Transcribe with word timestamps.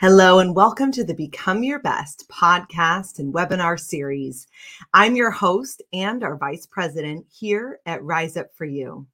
Hello, 0.00 0.38
and 0.38 0.54
welcome 0.54 0.92
to 0.92 1.02
the 1.02 1.12
Become 1.12 1.64
Your 1.64 1.80
Best 1.80 2.24
podcast 2.28 3.18
and 3.18 3.34
webinar 3.34 3.80
series. 3.80 4.46
I'm 4.94 5.16
your 5.16 5.32
host 5.32 5.82
and 5.92 6.22
our 6.22 6.36
vice 6.36 6.66
president 6.66 7.26
here 7.28 7.80
at 7.84 8.04
Rise 8.04 8.36
Up 8.36 8.54
For 8.54 8.64
You. 8.64 9.08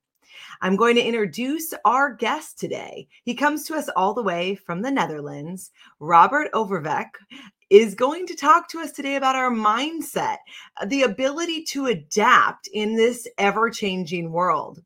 I'm 0.61 0.77
going 0.77 0.97
to 0.97 1.03
introduce 1.03 1.73
our 1.87 2.13
guest 2.13 2.59
today. 2.59 3.09
He 3.25 3.33
comes 3.33 3.65
to 3.65 3.75
us 3.75 3.89
all 3.97 4.13
the 4.13 4.23
way 4.23 4.57
from 4.57 4.83
the 4.83 4.91
Netherlands. 4.91 5.71
Robert 6.01 6.51
Overveck 6.53 7.13
is 7.71 7.95
going 7.95 8.27
to 8.27 8.37
talk 8.37 8.69
to 8.69 8.81
us 8.81 8.93
today 8.93 9.17
about 9.17 9.37
our 9.37 9.51
mindset, 9.51 10.37
the 10.87 11.05
ability 11.05 11.63
to 11.63 11.87
adapt 11.87 12.69
in 12.75 12.95
this 12.95 13.27
ever 13.39 13.71
changing 13.71 14.33
world. 14.33 14.83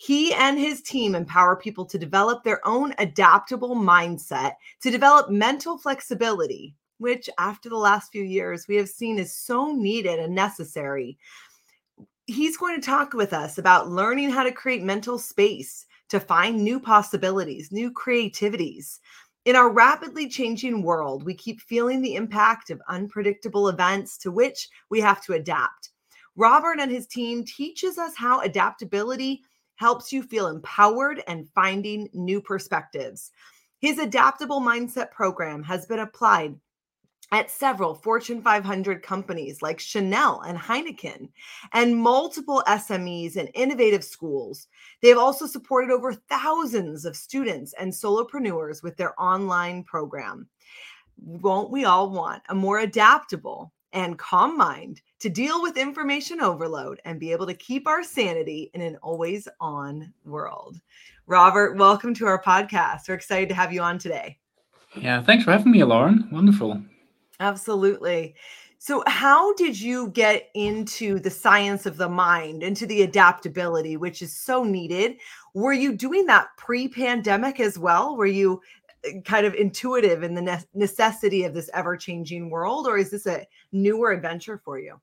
He 0.00 0.32
and 0.32 0.58
his 0.58 0.80
team 0.80 1.14
empower 1.14 1.54
people 1.54 1.84
to 1.84 1.98
develop 1.98 2.42
their 2.42 2.66
own 2.66 2.94
adaptable 2.98 3.76
mindset, 3.76 4.54
to 4.80 4.90
develop 4.90 5.28
mental 5.28 5.76
flexibility, 5.76 6.74
which 6.96 7.28
after 7.38 7.68
the 7.68 7.76
last 7.76 8.10
few 8.10 8.24
years 8.24 8.66
we 8.66 8.76
have 8.76 8.88
seen 8.88 9.18
is 9.18 9.34
so 9.34 9.72
needed 9.72 10.18
and 10.18 10.34
necessary 10.34 11.18
he's 12.28 12.58
going 12.58 12.78
to 12.78 12.86
talk 12.86 13.14
with 13.14 13.32
us 13.32 13.56
about 13.56 13.88
learning 13.88 14.28
how 14.30 14.42
to 14.42 14.52
create 14.52 14.82
mental 14.82 15.18
space 15.18 15.86
to 16.10 16.20
find 16.20 16.62
new 16.62 16.78
possibilities, 16.78 17.72
new 17.72 17.90
creativities. 17.90 19.00
In 19.46 19.56
our 19.56 19.70
rapidly 19.72 20.28
changing 20.28 20.82
world, 20.82 21.24
we 21.24 21.32
keep 21.32 21.58
feeling 21.62 22.02
the 22.02 22.16
impact 22.16 22.68
of 22.68 22.82
unpredictable 22.88 23.68
events 23.68 24.18
to 24.18 24.30
which 24.30 24.68
we 24.90 25.00
have 25.00 25.24
to 25.24 25.32
adapt. 25.32 25.90
Robert 26.36 26.78
and 26.80 26.90
his 26.90 27.06
team 27.06 27.44
teaches 27.44 27.96
us 27.96 28.14
how 28.14 28.42
adaptability 28.42 29.40
helps 29.78 30.12
you 30.12 30.22
feel 30.22 30.48
empowered 30.48 31.22
and 31.28 31.48
finding 31.54 32.08
new 32.12 32.40
perspectives. 32.40 33.30
His 33.80 33.98
adaptable 33.98 34.60
mindset 34.60 35.10
program 35.12 35.62
has 35.62 35.86
been 35.86 36.00
applied 36.00 36.56
at 37.30 37.50
several 37.50 37.94
Fortune 37.94 38.42
500 38.42 39.02
companies 39.02 39.62
like 39.62 39.78
Chanel 39.78 40.40
and 40.40 40.58
Heineken, 40.58 41.28
and 41.72 41.96
multiple 41.96 42.62
SMEs 42.66 43.36
and 43.36 43.50
innovative 43.54 44.02
schools. 44.02 44.66
They 45.02 45.10
have 45.10 45.18
also 45.18 45.46
supported 45.46 45.90
over 45.90 46.12
thousands 46.12 47.04
of 47.04 47.16
students 47.16 47.74
and 47.78 47.92
solopreneurs 47.92 48.82
with 48.82 48.96
their 48.96 49.20
online 49.20 49.84
program. 49.84 50.48
Won't 51.18 51.70
we 51.70 51.84
all 51.84 52.10
want 52.10 52.42
a 52.48 52.54
more 52.54 52.80
adaptable 52.80 53.72
and 53.92 54.18
calm 54.18 54.56
mind 54.56 55.02
to 55.20 55.28
deal 55.28 55.60
with 55.60 55.76
information 55.76 56.40
overload 56.40 57.00
and 57.04 57.18
be 57.18 57.32
able 57.32 57.46
to 57.46 57.54
keep 57.54 57.88
our 57.88 58.04
sanity 58.04 58.70
in 58.74 58.80
an 58.80 58.96
always 59.02 59.48
on 59.60 60.12
world? 60.24 60.80
Robert, 61.26 61.76
welcome 61.76 62.14
to 62.14 62.26
our 62.26 62.42
podcast. 62.42 63.08
We're 63.08 63.14
excited 63.14 63.48
to 63.48 63.54
have 63.54 63.72
you 63.72 63.82
on 63.82 63.98
today. 63.98 64.38
Yeah, 64.96 65.20
thanks 65.22 65.44
for 65.44 65.52
having 65.52 65.72
me, 65.72 65.82
Lauren. 65.84 66.28
Wonderful. 66.30 66.80
Absolutely. 67.40 68.34
So, 68.78 69.02
how 69.06 69.54
did 69.54 69.78
you 69.78 70.10
get 70.10 70.50
into 70.54 71.18
the 71.18 71.30
science 71.30 71.84
of 71.84 71.96
the 71.96 72.08
mind, 72.08 72.62
into 72.62 72.86
the 72.86 73.02
adaptability, 73.02 73.96
which 73.96 74.22
is 74.22 74.34
so 74.34 74.62
needed? 74.62 75.16
Were 75.52 75.72
you 75.72 75.96
doing 75.96 76.26
that 76.26 76.48
pre 76.56 76.88
pandemic 76.88 77.58
as 77.58 77.76
well? 77.76 78.16
Were 78.16 78.26
you 78.26 78.60
eh, 79.04 79.20
kind 79.24 79.46
of 79.46 79.54
intuitive 79.54 80.22
in 80.22 80.34
the 80.34 80.64
necessity 80.74 81.42
of 81.42 81.54
this 81.54 81.68
ever 81.74 81.96
changing 81.96 82.50
world, 82.50 82.86
or 82.86 82.98
is 82.98 83.10
this 83.10 83.26
a 83.26 83.44
newer 83.72 84.12
adventure 84.12 84.62
for 84.64 84.78
you? 84.78 85.00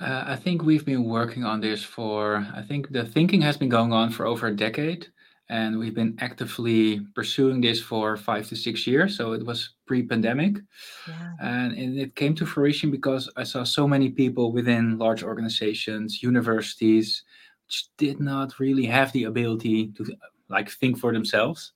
Uh, 0.00 0.24
I 0.26 0.36
think 0.36 0.62
we've 0.62 0.84
been 0.84 1.04
working 1.04 1.44
on 1.44 1.60
this 1.60 1.82
for, 1.82 2.46
I 2.54 2.62
think 2.62 2.90
the 2.90 3.04
thinking 3.04 3.40
has 3.42 3.56
been 3.56 3.68
going 3.68 3.92
on 3.92 4.10
for 4.10 4.26
over 4.26 4.46
a 4.46 4.54
decade 4.54 5.08
and 5.50 5.78
we've 5.78 5.94
been 5.94 6.16
actively 6.20 7.00
pursuing 7.14 7.60
this 7.60 7.80
for 7.80 8.16
five 8.16 8.46
to 8.48 8.56
six 8.56 8.86
years. 8.86 9.16
So 9.16 9.32
it 9.32 9.44
was 9.44 9.70
pre-pandemic, 9.86 10.58
yeah. 11.06 11.32
and, 11.40 11.72
and 11.72 11.98
it 11.98 12.14
came 12.14 12.34
to 12.36 12.46
fruition 12.46 12.90
because 12.90 13.30
I 13.36 13.44
saw 13.44 13.64
so 13.64 13.88
many 13.88 14.10
people 14.10 14.52
within 14.52 14.98
large 14.98 15.22
organizations, 15.22 16.22
universities, 16.22 17.22
which 17.66 17.86
did 17.96 18.20
not 18.20 18.58
really 18.58 18.84
have 18.86 19.10
the 19.12 19.24
ability 19.24 19.88
to 19.96 20.14
like 20.50 20.70
think 20.70 20.98
for 20.98 21.12
themselves, 21.12 21.72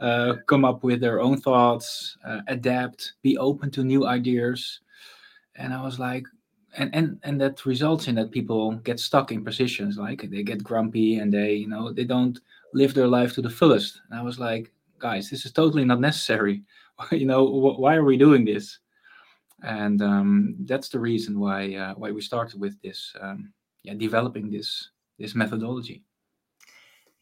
uh, 0.00 0.36
come 0.46 0.64
up 0.64 0.82
with 0.82 1.00
their 1.00 1.20
own 1.20 1.40
thoughts, 1.40 2.16
uh, 2.24 2.40
adapt, 2.48 3.14
be 3.22 3.36
open 3.36 3.70
to 3.72 3.84
new 3.84 4.06
ideas, 4.06 4.80
and 5.56 5.74
I 5.74 5.82
was 5.82 5.98
like. 5.98 6.26
And, 6.76 6.94
and 6.94 7.18
and 7.24 7.40
that 7.40 7.66
results 7.66 8.06
in 8.06 8.14
that 8.14 8.30
people 8.30 8.72
get 8.84 9.00
stuck 9.00 9.32
in 9.32 9.44
positions 9.44 9.98
like 9.98 10.22
they 10.30 10.44
get 10.44 10.62
grumpy 10.62 11.16
and 11.16 11.32
they 11.32 11.54
you 11.54 11.68
know 11.68 11.92
they 11.92 12.04
don't 12.04 12.38
live 12.74 12.94
their 12.94 13.08
life 13.08 13.34
to 13.34 13.42
the 13.42 13.50
fullest. 13.50 14.00
And 14.08 14.18
I 14.18 14.22
was 14.22 14.38
like, 14.38 14.72
guys, 14.98 15.28
this 15.28 15.44
is 15.44 15.52
totally 15.52 15.84
not 15.84 16.00
necessary. 16.00 16.62
you 17.10 17.26
know, 17.26 17.44
wh- 17.46 17.78
why 17.78 17.96
are 17.96 18.04
we 18.04 18.16
doing 18.16 18.44
this? 18.44 18.78
And 19.62 20.00
um, 20.00 20.56
that's 20.60 20.88
the 20.88 21.00
reason 21.00 21.38
why 21.38 21.74
uh, 21.74 21.94
why 21.94 22.12
we 22.12 22.20
started 22.20 22.60
with 22.60 22.80
this, 22.82 23.14
um, 23.20 23.52
yeah, 23.82 23.94
developing 23.94 24.50
this 24.50 24.90
this 25.18 25.34
methodology. 25.34 26.04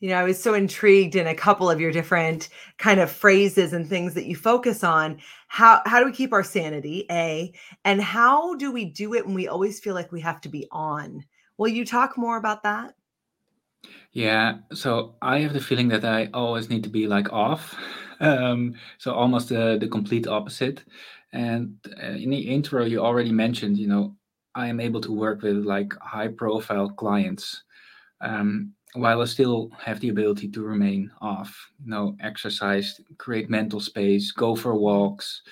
You 0.01 0.11
know, 0.11 0.17
I 0.17 0.23
was 0.23 0.41
so 0.41 0.55
intrigued 0.55 1.17
in 1.17 1.27
a 1.27 1.35
couple 1.35 1.69
of 1.69 1.81
your 1.81 1.91
different 1.91 2.51
kind 2.79 3.01
of 3.01 3.11
phrases 3.11 3.73
and 3.73 3.89
things 3.89 4.15
that 4.15 4.27
you 4.27 4.37
focus 4.37 4.85
on. 4.85 5.19
How 5.49 5.83
how 5.87 5.99
do 5.99 6.07
we 6.07 6.13
keep 6.13 6.33
our 6.33 6.45
sanity? 6.45 7.05
A 7.11 7.53
and 7.85 8.01
how 8.01 8.55
do 8.55 8.71
we 8.71 8.85
do 8.85 9.15
it 9.15 9.27
when 9.27 9.35
we 9.35 9.49
always 9.49 9.81
feel 9.81 9.95
like 9.95 10.13
we 10.13 10.21
have 10.21 10.41
to 10.43 10.49
be 10.49 10.69
on? 10.71 11.25
Will 11.57 11.69
you 11.69 11.85
talk 11.85 12.17
more 12.17 12.37
about 12.37 12.63
that? 12.63 12.95
Yeah, 14.13 14.59
so 14.73 15.17
I 15.23 15.41
have 15.41 15.53
the 15.53 15.61
feeling 15.61 15.89
that 15.89 16.05
I 16.05 16.29
always 16.33 16.69
need 16.71 16.85
to 16.85 16.91
be 16.91 17.07
like 17.07 17.33
off. 17.33 17.75
Um, 18.21 18.75
so 18.99 19.15
almost 19.15 19.51
the, 19.51 19.79
the 19.81 19.87
complete 19.87 20.27
opposite. 20.27 20.83
And 21.33 21.77
uh, 22.03 22.17
in 22.17 22.31
the 22.31 22.41
intro, 22.41 22.85
you 22.85 22.99
already 22.99 23.31
mentioned, 23.31 23.79
you 23.79 23.87
know, 23.87 24.17
I 24.57 24.67
am 24.67 24.81
able 24.81 25.01
to 25.03 25.13
work 25.13 25.43
with 25.43 25.59
like 25.59 25.95
high 26.01 26.27
profile 26.27 26.91
clients 26.91 27.63
um, 28.21 28.75
while 28.95 29.21
I 29.21 29.25
still 29.27 29.71
have 29.79 30.01
the 30.01 30.09
ability 30.09 30.49
to 30.49 30.63
remain 30.63 31.11
off, 31.21 31.55
you 31.85 31.91
know, 31.91 32.17
exercise, 32.21 33.01
create 33.19 33.51
mental 33.51 33.81
space, 33.81 34.33
go 34.33 34.57
for 34.57 34.75
walks, 34.75 35.43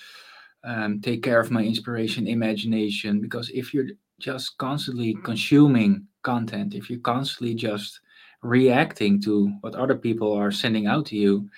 um, 0.64 1.00
take 1.00 1.22
care 1.22 1.40
of 1.40 1.50
my 1.50 1.62
inspiration, 1.62 2.26
imagination. 2.26 3.20
Because 3.20 3.50
if 3.50 3.74
you're 3.74 3.88
just 4.18 4.56
constantly 4.58 5.14
consuming 5.22 6.06
content, 6.22 6.74
if 6.74 6.88
you're 6.88 7.00
constantly 7.00 7.54
just 7.54 8.00
reacting 8.42 9.20
to 9.22 9.48
what 9.60 9.74
other 9.74 9.94
people 9.94 10.32
are 10.32 10.50
sending 10.50 10.86
out 10.86 11.06
to 11.06 11.16
you, 11.16 11.48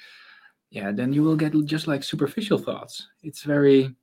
yeah, 0.71 0.93
then 0.93 1.13
you 1.13 1.23
will 1.23 1.37
get 1.37 1.55
just 1.65 1.87
like 1.87 2.03
superficial 2.03 2.59
thoughts. 2.59 3.07
It's 3.23 3.43
very 3.43 3.95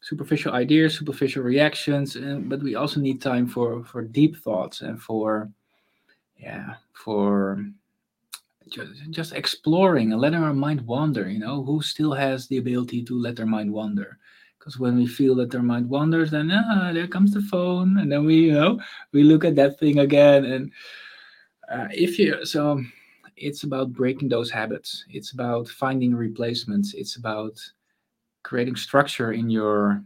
superficial 0.00 0.52
ideas, 0.52 0.98
superficial 0.98 1.42
reactions, 1.42 2.16
and, 2.16 2.48
but 2.48 2.62
we 2.62 2.74
also 2.76 3.00
need 3.00 3.20
time 3.20 3.46
for 3.46 3.84
for 3.84 4.02
deep 4.02 4.36
thoughts 4.36 4.80
and 4.80 5.00
for 5.00 5.50
yeah 6.36 6.74
for 6.92 7.64
just, 8.68 9.10
just 9.10 9.32
exploring 9.32 10.12
and 10.12 10.20
letting 10.20 10.42
our 10.42 10.54
mind 10.54 10.80
wander. 10.86 11.28
You 11.28 11.38
know, 11.38 11.62
who 11.62 11.82
still 11.82 12.12
has 12.12 12.46
the 12.46 12.58
ability 12.58 13.04
to 13.04 13.20
let 13.20 13.36
their 13.36 13.46
mind 13.46 13.72
wander? 13.72 14.18
Because 14.58 14.78
when 14.78 14.96
we 14.96 15.06
feel 15.06 15.34
that 15.36 15.50
their 15.50 15.62
mind 15.62 15.88
wanders, 15.88 16.30
then 16.30 16.50
ah, 16.50 16.90
there 16.92 17.06
comes 17.06 17.34
the 17.34 17.42
phone, 17.42 17.98
and 17.98 18.10
then 18.10 18.24
we 18.24 18.36
you 18.36 18.52
know 18.52 18.80
we 19.12 19.22
look 19.22 19.44
at 19.44 19.56
that 19.56 19.78
thing 19.78 19.98
again 19.98 20.44
and 20.44 20.72
uh, 21.70 21.88
if 21.90 22.18
you 22.18 22.44
so 22.44 22.82
it's 23.36 23.64
about 23.64 23.92
breaking 23.92 24.28
those 24.28 24.50
habits 24.50 25.04
it's 25.08 25.32
about 25.32 25.66
finding 25.68 26.14
replacements 26.14 26.94
it's 26.94 27.16
about 27.16 27.58
creating 28.42 28.76
structure 28.76 29.32
in 29.32 29.50
your 29.50 30.02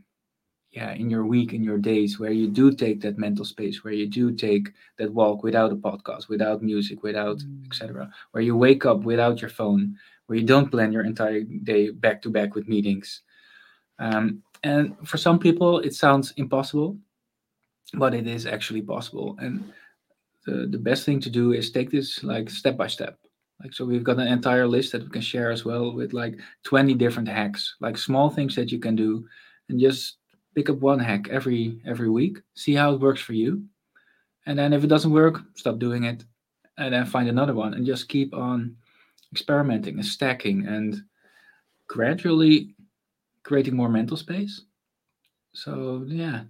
yeah 0.78 0.92
in 1.02 1.08
your 1.14 1.24
week 1.34 1.50
in 1.52 1.62
your 1.68 1.80
days 1.92 2.18
where 2.20 2.36
you 2.40 2.48
do 2.60 2.66
take 2.84 3.00
that 3.00 3.18
mental 3.26 3.44
space 3.44 3.76
where 3.82 3.98
you 4.00 4.08
do 4.20 4.24
take 4.46 4.66
that 4.98 5.12
walk 5.20 5.42
without 5.42 5.72
a 5.76 5.82
podcast 5.88 6.28
without 6.28 6.62
music 6.72 7.02
without 7.02 7.38
mm. 7.38 7.66
etc 7.66 8.10
where 8.30 8.46
you 8.48 8.54
wake 8.66 8.84
up 8.90 9.00
without 9.12 9.40
your 9.42 9.52
phone 9.60 9.82
where 10.28 10.38
you 10.38 10.46
don't 10.46 10.70
plan 10.70 10.92
your 10.92 11.04
entire 11.04 11.42
day 11.42 11.90
back 11.90 12.22
to 12.22 12.30
back 12.30 12.54
with 12.54 12.68
meetings. 12.68 13.22
Um, 13.98 14.42
and 14.62 14.94
for 15.04 15.16
some 15.16 15.38
people 15.38 15.80
it 15.80 15.94
sounds 15.94 16.32
impossible 16.36 16.96
but 17.94 18.14
it 18.14 18.26
is 18.26 18.44
actually 18.44 18.82
possible. 18.82 19.34
And 19.38 19.72
the, 20.44 20.66
the 20.66 20.78
best 20.78 21.06
thing 21.06 21.20
to 21.20 21.30
do 21.30 21.52
is 21.52 21.70
take 21.70 21.90
this 21.90 22.22
like 22.22 22.50
step 22.50 22.76
by 22.76 22.86
step. 22.86 23.18
Like 23.62 23.72
so 23.72 23.86
we've 23.86 24.04
got 24.04 24.20
an 24.20 24.28
entire 24.28 24.68
list 24.68 24.92
that 24.92 25.02
we 25.02 25.08
can 25.08 25.22
share 25.22 25.50
as 25.50 25.64
well 25.64 25.94
with 25.94 26.12
like 26.12 26.38
20 26.64 26.94
different 26.94 27.28
hacks 27.28 27.76
like 27.80 27.96
small 27.96 28.30
things 28.30 28.54
that 28.54 28.70
you 28.70 28.78
can 28.78 28.94
do 28.94 29.24
and 29.68 29.80
just 29.80 30.18
pick 30.54 30.70
up 30.70 30.78
one 30.78 30.98
hack 30.98 31.28
every 31.28 31.80
every 31.86 32.08
week, 32.10 32.38
see 32.54 32.74
how 32.74 32.92
it 32.94 33.00
works 33.00 33.20
for 33.20 33.34
you, 33.34 33.64
and 34.46 34.58
then 34.58 34.72
if 34.72 34.84
it 34.84 34.88
doesn't 34.88 35.12
work, 35.12 35.40
stop 35.54 35.78
doing 35.78 36.04
it, 36.04 36.24
and 36.76 36.94
then 36.94 37.06
find 37.06 37.28
another 37.28 37.54
one, 37.54 37.74
and 37.74 37.86
just 37.86 38.08
keep 38.08 38.34
on 38.34 38.76
experimenting 39.32 39.94
and 39.94 40.06
stacking 40.06 40.66
and 40.66 41.02
gradually 41.86 42.74
creating 43.42 43.76
more 43.76 43.88
mental 43.88 44.16
space. 44.16 44.62
So 45.52 46.04
yeah, 46.06 46.44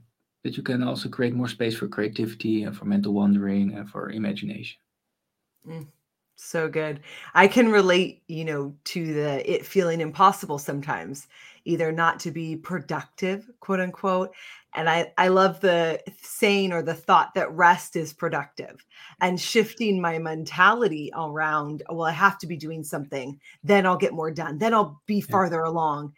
that 0.44 0.56
you 0.56 0.62
can 0.62 0.82
also 0.82 1.08
create 1.08 1.34
more 1.34 1.48
space 1.48 1.76
for 1.76 1.88
creativity 1.88 2.64
and 2.64 2.76
for 2.76 2.84
mental 2.84 3.12
wandering 3.12 3.74
and 3.74 3.88
for 3.88 4.10
imagination. 4.10 4.78
Mm, 5.66 5.86
so 6.36 6.68
good. 6.68 7.00
I 7.34 7.48
can 7.48 7.70
relate, 7.70 8.22
you 8.28 8.44
know, 8.44 8.74
to 8.84 9.14
the 9.14 9.50
it 9.50 9.66
feeling 9.66 10.00
impossible 10.00 10.58
sometimes, 10.58 11.28
either 11.68 11.92
not 11.92 12.18
to 12.20 12.30
be 12.30 12.56
productive, 12.56 13.48
quote 13.60 13.78
unquote. 13.78 14.34
And 14.74 14.88
I, 14.88 15.12
I 15.18 15.28
love 15.28 15.60
the 15.60 16.00
saying 16.22 16.72
or 16.72 16.82
the 16.82 16.94
thought 16.94 17.34
that 17.34 17.52
rest 17.52 17.94
is 17.94 18.12
productive 18.12 18.84
and 19.20 19.40
shifting 19.40 20.00
my 20.00 20.18
mentality 20.18 21.10
around, 21.14 21.82
well, 21.90 22.02
I 22.02 22.12
have 22.12 22.38
to 22.38 22.46
be 22.46 22.56
doing 22.56 22.82
something, 22.82 23.38
then 23.62 23.86
I'll 23.86 23.96
get 23.96 24.14
more 24.14 24.30
done, 24.30 24.58
then 24.58 24.72
I'll 24.72 25.00
be 25.06 25.20
farther 25.20 25.62
yeah. 25.64 25.70
along. 25.70 26.14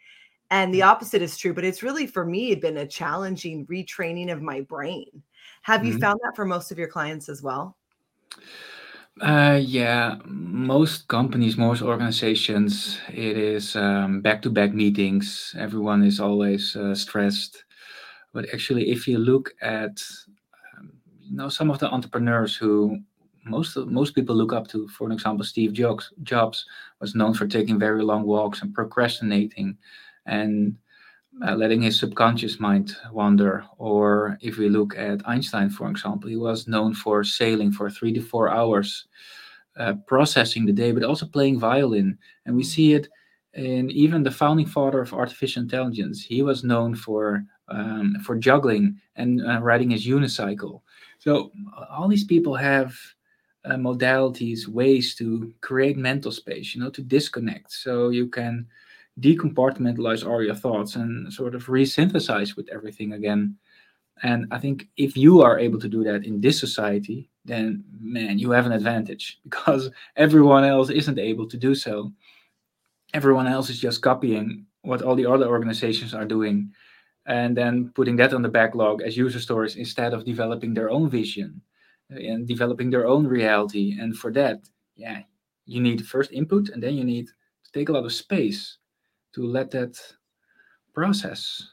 And 0.51 0.73
the 0.73 0.83
opposite 0.83 1.21
is 1.21 1.37
true, 1.37 1.53
but 1.53 1.63
it's 1.63 1.83
really 1.83 2.07
for 2.07 2.25
me 2.25 2.55
been 2.55 2.77
a 2.77 2.87
challenging 2.87 3.65
retraining 3.67 4.31
of 4.31 4.41
my 4.41 4.61
brain. 4.61 5.23
Have 5.63 5.85
you 5.85 5.93
mm-hmm. 5.93 6.01
found 6.01 6.19
that 6.23 6.35
for 6.35 6.45
most 6.45 6.71
of 6.71 6.77
your 6.77 6.89
clients 6.89 7.29
as 7.29 7.41
well? 7.41 7.77
Uh, 9.19 9.59
yeah, 9.61 10.15
most 10.25 11.07
companies, 11.07 11.57
most 11.57 11.81
organizations, 11.81 12.97
it 13.09 13.37
is 13.37 13.75
um, 13.75 14.21
back-to-back 14.21 14.73
meetings. 14.73 15.53
Everyone 15.57 16.03
is 16.03 16.19
always 16.19 16.75
uh, 16.75 16.95
stressed. 16.95 17.65
But 18.33 18.45
actually, 18.53 18.91
if 18.91 19.07
you 19.07 19.17
look 19.19 19.53
at, 19.61 20.01
um, 20.77 20.93
you 21.21 21.35
know, 21.35 21.49
some 21.49 21.71
of 21.71 21.79
the 21.79 21.89
entrepreneurs 21.89 22.55
who 22.55 22.99
most 23.45 23.77
of, 23.77 23.89
most 23.89 24.15
people 24.15 24.35
look 24.35 24.53
up 24.53 24.67
to, 24.69 24.87
for 24.89 25.11
example, 25.11 25.45
Steve 25.45 25.73
Jobs, 25.73 26.11
Jobs 26.23 26.65
was 27.01 27.15
known 27.15 27.33
for 27.33 27.47
taking 27.47 27.79
very 27.79 28.03
long 28.03 28.23
walks 28.23 28.61
and 28.61 28.73
procrastinating 28.73 29.77
and 30.25 30.77
uh, 31.45 31.55
letting 31.55 31.81
his 31.81 31.99
subconscious 31.99 32.59
mind 32.59 32.95
wander. 33.11 33.65
Or 33.77 34.37
if 34.41 34.57
we 34.57 34.69
look 34.69 34.97
at 34.97 35.27
Einstein, 35.27 35.69
for 35.69 35.89
example, 35.89 36.29
he 36.29 36.35
was 36.35 36.67
known 36.67 36.93
for 36.93 37.23
sailing 37.23 37.71
for 37.71 37.89
three 37.89 38.13
to 38.13 38.21
four 38.21 38.49
hours, 38.49 39.07
uh, 39.77 39.93
processing 40.07 40.65
the 40.65 40.73
day, 40.73 40.91
but 40.91 41.03
also 41.03 41.25
playing 41.25 41.59
violin. 41.59 42.17
And 42.45 42.55
we 42.55 42.63
see 42.63 42.93
it 42.93 43.07
in 43.53 43.89
even 43.91 44.23
the 44.23 44.31
founding 44.31 44.65
father 44.65 45.01
of 45.01 45.13
artificial 45.13 45.63
intelligence. 45.63 46.23
He 46.23 46.41
was 46.41 46.63
known 46.63 46.95
for 46.95 47.43
um, 47.69 48.17
for 48.23 48.35
juggling 48.35 48.99
and 49.15 49.45
uh, 49.47 49.61
riding 49.61 49.91
his 49.91 50.05
unicycle. 50.05 50.81
So 51.19 51.51
all 51.89 52.09
these 52.09 52.25
people 52.25 52.53
have 52.55 52.93
uh, 53.63 53.75
modalities, 53.75 54.67
ways 54.67 55.15
to 55.15 55.53
create 55.61 55.97
mental 55.97 56.31
space, 56.31 56.75
you 56.75 56.81
know, 56.81 56.89
to 56.89 57.01
disconnect. 57.01 57.71
So 57.71 58.09
you 58.09 58.27
can 58.27 58.67
decompartmentalize 59.19 60.27
all 60.27 60.43
your 60.43 60.55
thoughts 60.55 60.95
and 60.95 61.31
sort 61.31 61.55
of 61.55 61.65
resynthesize 61.65 62.55
with 62.55 62.69
everything 62.69 63.13
again. 63.13 63.55
And 64.23 64.45
I 64.51 64.59
think 64.59 64.87
if 64.97 65.17
you 65.17 65.41
are 65.41 65.59
able 65.59 65.79
to 65.79 65.89
do 65.89 66.03
that 66.03 66.25
in 66.25 66.39
this 66.39 66.59
society, 66.59 67.29
then 67.43 67.83
man, 67.99 68.39
you 68.39 68.51
have 68.51 68.65
an 68.65 68.71
advantage 68.71 69.39
because 69.43 69.89
everyone 70.15 70.63
else 70.63 70.89
isn't 70.89 71.19
able 71.19 71.47
to 71.47 71.57
do 71.57 71.75
so. 71.75 72.11
Everyone 73.13 73.47
else 73.47 73.69
is 73.69 73.79
just 73.79 74.01
copying 74.01 74.65
what 74.83 75.01
all 75.01 75.15
the 75.15 75.25
other 75.25 75.47
organizations 75.47 76.13
are 76.13 76.25
doing 76.25 76.71
and 77.25 77.55
then 77.55 77.91
putting 77.93 78.15
that 78.15 78.33
on 78.33 78.41
the 78.41 78.49
backlog 78.49 79.01
as 79.01 79.17
user 79.17 79.39
stories 79.39 79.75
instead 79.75 80.13
of 80.13 80.25
developing 80.25 80.73
their 80.73 80.89
own 80.89 81.09
vision 81.09 81.61
and 82.09 82.47
developing 82.47 82.89
their 82.89 83.05
own 83.05 83.27
reality. 83.27 83.97
And 83.99 84.17
for 84.17 84.31
that, 84.33 84.61
yeah, 84.95 85.21
you 85.65 85.81
need 85.81 86.05
first 86.07 86.31
input 86.31 86.69
and 86.69 86.81
then 86.81 86.95
you 86.95 87.03
need 87.03 87.27
to 87.27 87.71
take 87.73 87.89
a 87.89 87.91
lot 87.91 88.05
of 88.05 88.13
space 88.13 88.77
to 89.33 89.45
let 89.45 89.71
that 89.71 89.97
process. 90.93 91.69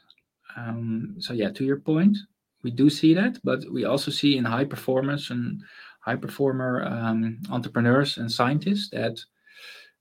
Um, 0.55 1.15
so 1.19 1.33
yeah, 1.33 1.51
to 1.51 1.63
your 1.63 1.79
point, 1.79 2.17
we 2.63 2.71
do 2.71 2.89
see 2.89 3.13
that, 3.13 3.39
but 3.43 3.63
we 3.71 3.85
also 3.85 4.11
see 4.11 4.37
in 4.37 4.45
high 4.45 4.65
performance 4.65 5.29
and 5.29 5.61
high 6.01 6.15
performer 6.15 6.83
um, 6.85 7.39
entrepreneurs 7.49 8.17
and 8.17 8.31
scientists 8.31 8.89
that 8.89 9.19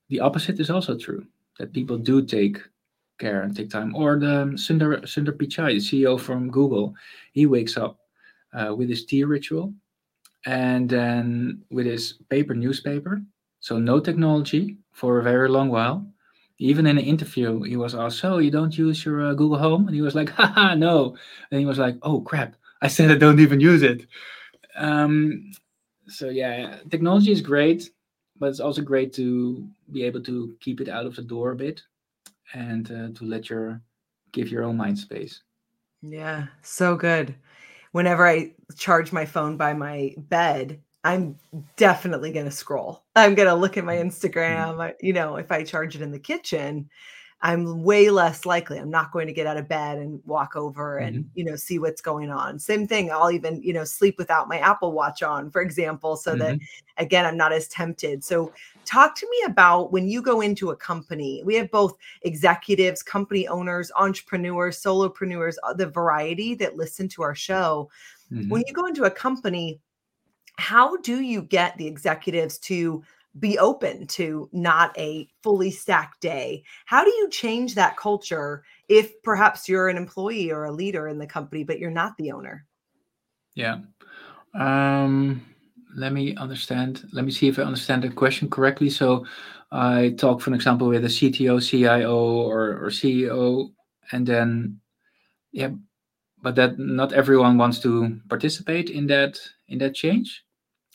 the 0.09 0.21
opposite 0.21 0.59
is 0.59 0.71
also 0.71 0.97
true. 0.97 1.25
That 1.59 1.73
people 1.73 1.99
do 1.99 2.25
take 2.25 2.59
care 3.19 3.43
and 3.43 3.55
take 3.55 3.71
time. 3.71 3.95
Or 3.95 4.19
the 4.19 4.53
Sundar 4.55 5.03
Sundar 5.03 5.37
Pichai, 5.37 5.75
the 5.75 6.03
CEO 6.03 6.19
from 6.19 6.51
Google, 6.51 6.95
he 7.33 7.47
wakes 7.47 7.77
up 7.77 7.99
uh, 8.53 8.75
with 8.75 8.89
his 8.89 9.05
tea 9.05 9.25
ritual, 9.25 9.75
and 10.47 10.89
then 10.89 11.63
with 11.71 11.87
his 11.87 12.15
paper 12.31 12.55
newspaper. 12.55 13.21
So 13.61 13.79
no 13.79 13.99
technology 13.99 14.79
for 14.93 15.19
a 15.19 15.23
very 15.23 15.49
long 15.49 15.69
while 15.69 16.07
even 16.59 16.87
in 16.87 16.99
an 16.99 17.05
interview, 17.05 17.63
he 17.63 17.77
was 17.77 17.95
asked, 17.95 18.19
"So 18.19 18.39
you 18.39 18.51
don't 18.51 18.77
use 18.77 19.05
your 19.05 19.29
uh, 19.29 19.35
Google 19.35 19.59
Home?" 19.59 19.87
And 19.87 19.95
he 19.95 20.03
was 20.03 20.15
like, 20.15 20.31
"Haha, 20.39 20.75
no." 20.75 21.17
And 21.51 21.61
he 21.61 21.67
was 21.67 21.79
like, 21.79 21.97
"Oh 22.03 22.21
crap! 22.21 22.57
I 22.83 22.89
said 22.89 23.11
I 23.11 23.17
don't 23.17 23.41
even 23.41 23.61
use 23.61 23.83
it." 23.83 24.07
Um, 24.77 25.53
so 26.09 26.29
yeah, 26.29 26.79
technology 26.91 27.33
is 27.33 27.41
great, 27.41 27.91
but 28.39 28.49
it's 28.49 28.61
also 28.61 28.83
great 28.83 29.13
to 29.15 29.69
be 29.93 30.05
able 30.05 30.23
to 30.25 30.57
keep 30.61 30.81
it 30.81 30.89
out 30.89 31.07
of 31.07 31.17
the 31.17 31.23
door 31.23 31.53
a 31.53 31.57
bit, 31.57 31.83
and 32.53 32.91
uh, 32.91 33.19
to 33.19 33.25
let 33.25 33.49
your 33.49 33.81
give 34.33 34.49
your 34.49 34.65
own 34.65 34.77
mind 34.77 34.99
space. 34.99 35.43
Yeah, 36.03 36.47
so 36.63 36.97
good. 36.97 37.35
Whenever 37.93 38.27
I 38.27 38.53
charge 38.77 39.13
my 39.13 39.25
phone 39.25 39.57
by 39.57 39.75
my 39.75 40.15
bed, 40.17 40.81
I'm 41.05 41.39
definitely 41.77 42.33
going 42.33 42.47
to 42.47 42.51
scroll. 42.51 43.05
I'm 43.15 43.35
going 43.35 43.49
to 43.49 43.55
look 43.55 43.77
at 43.77 43.85
my 43.85 43.97
mm-hmm. 43.97 44.09
Instagram. 44.09 44.95
You 45.01 45.13
know, 45.13 45.37
if 45.37 45.53
I 45.53 45.63
charge 45.65 45.95
it 45.95 46.03
in 46.03 46.11
the 46.11 46.19
kitchen, 46.19 46.89
I'm 47.41 47.85
way 47.85 48.11
less 48.11 48.45
likely. 48.45 48.79
I'm 48.79 48.91
not 48.91 49.13
going 49.13 49.29
to 49.29 49.33
get 49.33 49.47
out 49.47 49.57
of 49.57 49.69
bed 49.69 49.99
and 49.99 50.21
walk 50.27 50.57
over 50.57 50.99
and, 50.99 51.19
mm-hmm. 51.19 51.29
you 51.35 51.45
know, 51.45 51.55
see 51.55 51.79
what's 51.79 52.01
going 52.01 52.31
on. 52.31 52.59
Same 52.59 52.87
thing. 52.89 53.13
I'll 53.13 53.31
even, 53.31 53.63
you 53.63 53.73
know, 53.73 53.85
sleep 53.85 54.17
without 54.19 54.49
my 54.49 54.59
Apple 54.59 54.91
Watch 54.91 55.23
on, 55.23 55.51
for 55.53 55.63
example, 55.63 56.17
so 56.17 56.33
mm-hmm. 56.33 56.41
that 56.41 56.59
again, 56.97 57.25
I'm 57.25 57.37
not 57.37 57.53
as 57.53 57.69
tempted. 57.69 58.25
So, 58.25 58.53
talk 58.85 59.15
to 59.17 59.29
me 59.31 59.43
about 59.47 59.93
when 59.93 60.09
you 60.09 60.21
go 60.21 60.41
into 60.41 60.71
a 60.71 60.77
company. 60.77 61.43
We 61.45 61.55
have 61.57 61.71
both 61.71 61.97
executives, 62.23 63.05
company 63.05 63.47
owners, 63.47 63.93
entrepreneurs, 63.97 64.83
solopreneurs, 64.83 65.57
uh, 65.63 65.75
the 65.75 65.87
variety 65.87 66.55
that 66.57 66.77
listen 66.77 67.07
to 67.11 67.23
our 67.23 67.37
show. 67.37 67.89
Mm-hmm. 68.33 68.49
When 68.49 68.65
you 68.67 68.73
go 68.73 68.87
into 68.87 69.05
a 69.05 69.11
company, 69.11 69.79
how 70.59 70.97
do 70.97 71.21
you 71.21 71.41
get 71.41 71.77
the 71.77 71.87
executives 71.87 72.59
to 72.59 73.03
be 73.39 73.57
open 73.61 74.09
to 74.09 74.51
not 74.53 74.91
a 74.99 75.29
fully 75.41 75.71
stacked 75.71 76.21
day? 76.21 76.65
How 76.85 77.05
do 77.05 77.11
you 77.11 77.31
change 77.31 77.77
that 77.77 77.97
culture 77.97 78.65
if 78.89 79.23
perhaps 79.23 79.69
you're 79.69 79.89
an 79.89 79.97
employee 79.97 80.51
or 80.51 80.65
a 80.65 80.73
leader 80.73 81.07
in 81.07 81.19
the 81.19 81.29
company, 81.29 81.63
but 81.63 81.79
you're 81.79 81.93
not 81.93 82.17
the 82.17 82.33
owner? 82.33 82.67
Yeah. 83.55 83.79
Um, 84.59 85.47
let 85.95 86.13
me 86.13 86.35
understand. 86.35 87.09
Let 87.13 87.25
me 87.25 87.31
see 87.31 87.47
if 87.47 87.61
I 87.61 87.63
understand 87.63 88.03
the 88.03 88.11
question 88.11 88.51
correctly. 88.51 88.91
So 88.91 89.25
I 89.71 90.17
talk, 90.19 90.41
for 90.41 90.53
example, 90.53 90.89
with 90.89 91.05
a 91.05 91.09
CTO, 91.09 91.63
CIO, 91.63 92.17
or, 92.17 92.85
or 92.85 92.91
CEO, 92.91 93.71
and 94.11 94.27
then, 94.27 94.81
yeah, 95.53 95.71
but 96.43 96.57
that 96.57 96.81
not 96.81 97.13
everyone 97.13 97.59
wants 97.59 97.79
to 97.81 98.19
participate 98.29 98.91
in 98.91 99.07
that 99.07 99.39
in 99.69 99.79
that 99.79 99.95
change 99.95 100.45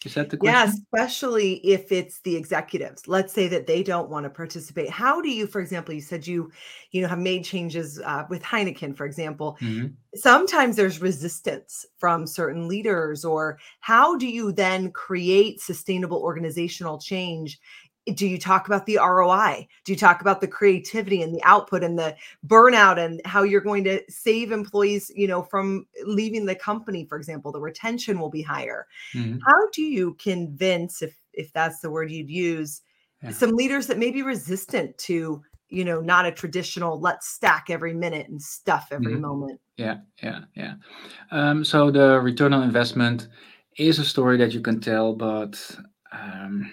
is 0.05 0.13
that 0.15 0.29
the 0.29 0.37
question? 0.37 0.53
Yeah, 0.53 0.65
especially 0.65 1.55
if 1.65 1.91
it's 1.91 2.19
the 2.21 2.35
executives. 2.35 3.07
Let's 3.07 3.33
say 3.33 3.47
that 3.47 3.67
they 3.67 3.83
don't 3.83 4.09
want 4.09 4.25
to 4.25 4.29
participate. 4.29 4.89
How 4.89 5.21
do 5.21 5.29
you, 5.29 5.47
for 5.47 5.61
example, 5.61 5.93
you 5.93 6.01
said 6.01 6.25
you, 6.25 6.51
you 6.91 7.01
know, 7.01 7.07
have 7.07 7.19
made 7.19 7.43
changes 7.43 7.99
uh, 7.99 8.25
with 8.29 8.43
Heineken, 8.43 8.95
for 8.95 9.05
example. 9.05 9.57
Mm-hmm. 9.61 9.87
Sometimes 10.15 10.75
there's 10.75 11.01
resistance 11.01 11.85
from 11.97 12.27
certain 12.27 12.67
leaders, 12.67 13.25
or 13.25 13.59
how 13.79 14.15
do 14.17 14.27
you 14.27 14.51
then 14.51 14.91
create 14.91 15.61
sustainable 15.61 16.17
organizational 16.17 16.99
change 16.99 17.59
do 18.13 18.27
you 18.27 18.37
talk 18.37 18.67
about 18.67 18.85
the 18.85 18.97
ROI? 18.97 19.67
Do 19.85 19.93
you 19.93 19.97
talk 19.97 20.21
about 20.21 20.41
the 20.41 20.47
creativity 20.47 21.21
and 21.21 21.33
the 21.33 21.43
output 21.43 21.83
and 21.83 21.97
the 21.97 22.15
burnout 22.45 22.97
and 22.97 23.21
how 23.25 23.43
you're 23.43 23.61
going 23.61 23.83
to 23.85 24.01
save 24.09 24.51
employees, 24.51 25.11
you 25.15 25.27
know, 25.27 25.41
from 25.41 25.85
leaving 26.05 26.45
the 26.45 26.55
company, 26.55 27.05
for 27.05 27.17
example, 27.17 27.51
the 27.51 27.61
retention 27.61 28.19
will 28.19 28.29
be 28.29 28.41
higher. 28.41 28.87
Mm-hmm. 29.15 29.39
How 29.45 29.69
do 29.73 29.83
you 29.83 30.15
convince 30.15 31.01
if 31.01 31.15
if 31.33 31.51
that's 31.53 31.79
the 31.79 31.89
word 31.89 32.11
you'd 32.11 32.29
use 32.29 32.81
yeah. 33.23 33.31
some 33.31 33.51
leaders 33.51 33.87
that 33.87 33.97
may 33.97 34.11
be 34.11 34.21
resistant 34.21 34.95
to, 34.99 35.41
you 35.69 35.85
know, 35.85 35.99
not 35.99 36.25
a 36.25 36.31
traditional 36.31 36.99
let's 36.99 37.27
stack 37.27 37.67
every 37.69 37.93
minute 37.93 38.27
and 38.27 38.41
stuff 38.41 38.89
every 38.91 39.13
mm-hmm. 39.13 39.21
moment? 39.21 39.59
Yeah, 39.77 39.97
yeah, 40.21 40.41
yeah. 40.55 40.75
Um, 41.31 41.63
so 41.63 41.89
the 41.89 42.19
return 42.19 42.53
on 42.53 42.63
investment 42.63 43.29
is 43.77 43.97
a 43.97 44.05
story 44.05 44.37
that 44.37 44.53
you 44.53 44.61
can 44.61 44.79
tell, 44.79 45.15
but 45.15 45.59
um, 46.11 46.71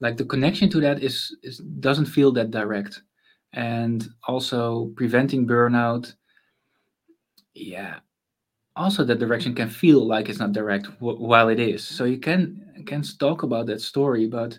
like 0.00 0.16
the 0.16 0.24
connection 0.24 0.68
to 0.70 0.80
that 0.80 1.02
is, 1.02 1.36
is 1.42 1.58
doesn't 1.80 2.06
feel 2.06 2.32
that 2.32 2.50
direct. 2.50 3.02
And 3.52 4.08
also 4.26 4.86
preventing 4.96 5.46
burnout 5.46 6.12
yeah. 7.54 8.00
Also 8.76 9.04
that 9.04 9.20
direction 9.20 9.54
can 9.54 9.68
feel 9.68 10.04
like 10.04 10.28
it's 10.28 10.40
not 10.40 10.52
direct 10.52 10.88
while 10.98 11.48
it 11.48 11.60
is. 11.60 11.84
So 11.84 12.04
you 12.04 12.18
can 12.18 12.60
can 12.86 13.02
talk 13.18 13.44
about 13.44 13.64
that 13.66 13.80
story 13.80 14.26
but 14.26 14.58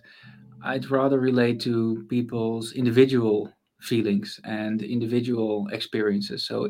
i'd 0.64 0.90
rather 0.90 1.20
relate 1.20 1.60
to 1.60 2.04
people's 2.10 2.74
individual 2.74 3.52
feelings 3.82 4.40
and 4.46 4.82
individual 4.82 5.68
experiences. 5.72 6.44
So 6.48 6.70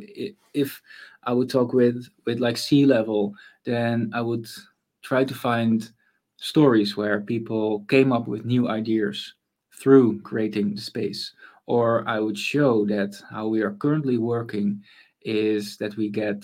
if 0.54 0.82
i 1.24 1.32
would 1.32 1.50
talk 1.50 1.74
with 1.74 2.10
with 2.26 2.40
like 2.40 2.58
C-level 2.58 3.34
then 3.64 4.12
i 4.14 4.22
would 4.22 4.48
try 5.02 5.24
to 5.24 5.34
find 5.34 5.92
stories 6.52 6.96
where 6.96 7.22
people 7.34 7.86
came 7.90 8.12
up 8.12 8.28
with 8.28 8.46
new 8.46 8.70
ideas 8.70 9.34
through 9.80 10.22
creating 10.22 10.68
the 10.76 10.82
space 10.82 11.22
or 11.66 12.08
i 12.08 12.18
would 12.20 12.38
show 12.38 12.86
that 12.86 13.12
how 13.30 13.48
we 13.48 13.62
are 13.62 13.80
currently 13.84 14.18
working 14.18 14.82
is 15.26 15.78
that 15.78 15.98
we 15.98 16.08
get 16.10 16.40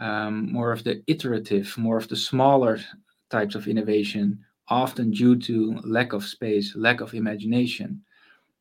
um, 0.00 0.52
more 0.52 0.72
of 0.72 0.84
the 0.84 1.02
iterative, 1.06 1.76
more 1.76 1.96
of 1.96 2.08
the 2.08 2.16
smaller 2.16 2.78
types 3.30 3.54
of 3.54 3.68
innovation, 3.68 4.38
often 4.68 5.10
due 5.10 5.36
to 5.36 5.80
lack 5.84 6.12
of 6.12 6.24
space, 6.24 6.74
lack 6.76 7.00
of 7.00 7.14
imagination. 7.14 8.02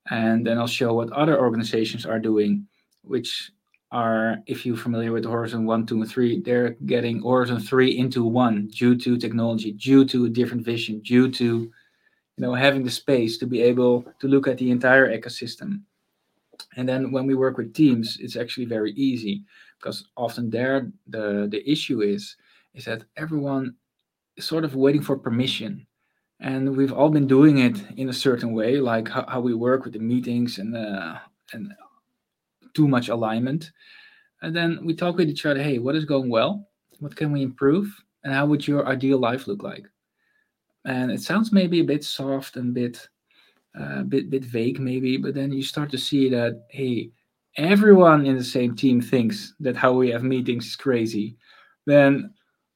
And 0.10 0.46
then 0.46 0.58
I'll 0.58 0.68
show 0.68 0.94
what 0.94 1.12
other 1.12 1.40
organizations 1.40 2.06
are 2.06 2.20
doing, 2.20 2.68
which 3.02 3.52
are, 3.92 4.38
if 4.48 4.66
you're 4.66 4.78
familiar 4.78 5.12
with 5.12 5.26
Horizon 5.26 5.66
1, 5.66 5.86
2, 5.86 6.02
and 6.02 6.10
3, 6.10 6.42
they're 6.42 6.72
getting 6.86 7.24
Horizon 7.24 7.60
3 7.60 7.98
into 7.98 8.24
one 8.24 8.68
due 8.68 8.96
to 8.98 9.18
technology, 9.18 9.72
due 9.72 10.06
to 10.06 10.26
a 10.26 10.30
different 10.30 10.66
vision, 10.66 11.00
due 11.00 11.32
to 11.32 11.46
you 11.46 11.72
know 12.44 12.54
having 12.54 12.84
the 12.84 12.92
space 12.92 13.38
to 13.38 13.48
be 13.48 13.62
able 13.62 14.06
to 14.20 14.28
look 14.28 14.48
at 14.48 14.58
the 14.58 14.72
entire 14.72 15.16
ecosystem. 15.18 15.82
And 16.76 16.88
then 16.88 17.12
when 17.12 17.26
we 17.26 17.36
work 17.36 17.58
with 17.58 17.74
teams, 17.74 18.18
it's 18.20 18.36
actually 18.36 18.66
very 18.66 18.92
easy 18.94 19.44
because 19.80 20.06
often 20.16 20.50
there 20.50 20.92
the 21.08 21.48
the 21.50 21.70
issue 21.70 22.02
is 22.02 22.36
is 22.74 22.86
that 22.86 23.04
everyone 23.16 23.76
is 24.36 24.46
sort 24.46 24.66
of 24.66 24.76
waiting 24.76 25.02
for 25.02 25.18
permission 25.18 25.86
and 26.40 26.76
we've 26.76 26.94
all 26.94 27.10
been 27.10 27.28
doing 27.28 27.60
it 27.60 27.78
in 27.98 28.10
a 28.10 28.14
certain 28.14 28.54
way 28.54 28.78
like 28.78 29.08
how, 29.08 29.26
how 29.28 29.40
we 29.40 29.54
work 29.54 29.84
with 29.84 29.94
the 29.94 30.00
meetings 30.00 30.60
and 30.60 30.76
uh, 30.76 31.18
and 31.54 31.74
too 32.78 32.88
much 32.88 33.10
alignment. 33.10 33.72
And 34.42 34.56
then 34.56 34.80
we 34.86 34.94
talk 34.94 35.18
with 35.18 35.30
each 35.30 35.46
other 35.46 35.62
hey 35.62 35.80
what 35.80 35.96
is 35.96 36.06
going 36.06 36.30
well? 36.30 36.68
What 37.00 37.16
can 37.16 37.32
we 37.32 37.42
improve? 37.42 37.88
And 38.24 38.34
how 38.34 38.46
would 38.46 38.68
your 38.68 38.88
ideal 38.88 39.20
life 39.20 39.48
look 39.48 39.64
like? 39.64 39.86
And 40.86 41.12
it 41.12 41.22
sounds 41.22 41.52
maybe 41.52 41.80
a 41.80 41.92
bit 41.94 42.04
soft 42.04 42.56
and 42.56 42.74
bit 42.74 43.10
uh, 43.80 44.04
bit 44.04 44.30
bit 44.30 44.46
vague 44.46 44.80
maybe 44.80 45.18
but 45.18 45.34
then 45.36 45.52
you 45.52 45.62
start 45.62 45.90
to 45.92 45.98
see 45.98 46.30
that 46.30 46.66
hey 46.70 47.12
everyone 47.58 48.26
in 48.26 48.38
the 48.38 48.44
same 48.44 48.76
team 48.76 49.02
thinks 49.02 49.56
that 49.60 49.76
how 49.76 49.92
we 49.94 50.10
have 50.10 50.24
meetings 50.24 50.68
is 50.68 50.76
crazy, 50.76 51.36
then 51.86 52.34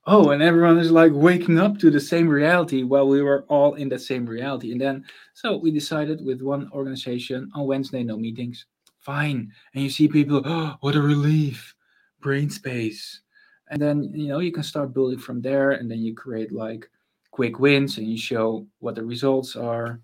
oh, 0.08 0.31
and 0.31 0.41
everyone 0.41 0.79
is 0.79 0.91
like 0.91 1.12
waking 1.13 1.60
up 1.60 1.77
to 1.77 1.91
the 1.91 2.00
same 2.00 2.27
reality 2.27 2.84
while 2.84 3.08
we 3.08 3.22
were 3.22 3.46
all 3.48 3.75
in 3.75 3.88
that 3.89 4.01
same 4.01 4.25
reality. 4.25 4.72
And 4.72 4.81
then 4.81 5.05
so 5.36 5.58
we 5.58 5.72
decided 5.72 6.25
with 6.25 6.41
one 6.41 6.70
organization 6.74 7.51
on 7.53 7.67
Wednesday, 7.67 8.03
no 8.03 8.17
meetings. 8.17 8.65
Fine. 9.01 9.51
And 9.74 9.84
you 9.84 9.89
see 9.89 10.08
people, 10.08 10.41
oh, 10.46 10.77
what 10.81 10.96
a 10.96 11.01
relief, 11.01 11.75
brain 12.22 12.50
space. 12.50 13.22
And 13.70 13.81
then 13.81 14.12
you 14.13 14.27
know 14.27 14.39
you 14.39 14.51
can 14.51 14.63
start 14.63 14.93
building 14.93 15.20
from 15.20 15.41
there, 15.41 15.72
and 15.72 15.89
then 15.89 16.00
you 16.00 16.13
create 16.13 16.51
like 16.51 16.89
quick 17.31 17.60
wins 17.60 17.98
and 17.98 18.08
you 18.08 18.17
show 18.17 18.67
what 18.79 18.96
the 18.96 19.03
results 19.03 19.55
are 19.55 20.01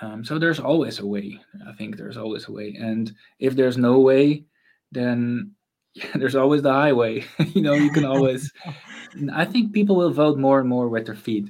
um, 0.00 0.24
so 0.24 0.38
there's 0.38 0.60
always 0.60 0.98
a 0.98 1.06
way. 1.06 1.40
I 1.66 1.72
think 1.72 1.96
there's 1.96 2.16
always 2.16 2.48
a 2.48 2.52
way. 2.52 2.76
And 2.78 3.12
if 3.38 3.54
there's 3.54 3.76
no 3.76 4.00
way, 4.00 4.44
then 4.92 5.52
yeah, 5.94 6.10
there's 6.14 6.36
always 6.36 6.62
the 6.62 6.72
highway. 6.72 7.24
you 7.54 7.62
know, 7.62 7.74
you 7.74 7.90
can 7.90 8.04
always. 8.04 8.52
I 9.32 9.44
think 9.44 9.72
people 9.72 9.96
will 9.96 10.12
vote 10.12 10.38
more 10.38 10.60
and 10.60 10.68
more 10.68 10.88
with 10.88 11.06
their 11.06 11.16
feet. 11.16 11.48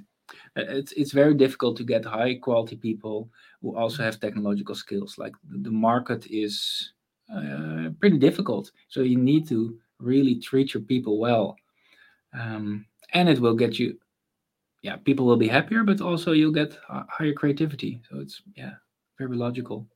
It's 0.56 0.92
it's 0.92 1.12
very 1.12 1.34
difficult 1.34 1.76
to 1.76 1.84
get 1.84 2.04
high 2.04 2.34
quality 2.34 2.76
people 2.76 3.30
who 3.62 3.76
also 3.76 4.02
have 4.02 4.20
technological 4.20 4.74
skills. 4.74 5.16
Like 5.18 5.32
the 5.48 5.70
market 5.70 6.26
is 6.30 6.92
uh, 7.34 7.90
pretty 8.00 8.18
difficult, 8.18 8.70
so 8.88 9.00
you 9.00 9.16
need 9.18 9.48
to 9.48 9.78
really 9.98 10.40
treat 10.40 10.74
your 10.74 10.82
people 10.82 11.18
well, 11.18 11.56
um, 12.38 12.86
and 13.12 13.28
it 13.28 13.38
will 13.40 13.54
get 13.54 13.78
you 13.78 13.98
yeah, 14.82 14.96
people 14.96 15.26
will 15.26 15.36
be 15.36 15.48
happier, 15.48 15.84
but 15.84 16.00
also 16.00 16.32
you'll 16.32 16.52
get 16.52 16.78
higher 16.88 17.34
creativity. 17.34 18.00
So 18.10 18.20
it's 18.20 18.42
yeah, 18.56 18.72
very 19.18 19.36
logical. 19.36 19.86